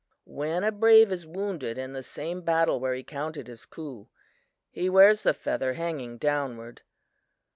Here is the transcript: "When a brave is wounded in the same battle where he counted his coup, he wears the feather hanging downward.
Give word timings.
"When 0.25 0.63
a 0.63 0.71
brave 0.71 1.11
is 1.11 1.27
wounded 1.27 1.77
in 1.77 1.93
the 1.93 2.01
same 2.01 2.41
battle 2.41 2.79
where 2.79 2.95
he 2.95 3.03
counted 3.03 3.45
his 3.47 3.67
coup, 3.67 4.07
he 4.71 4.89
wears 4.89 5.21
the 5.21 5.35
feather 5.35 5.73
hanging 5.73 6.17
downward. 6.17 6.81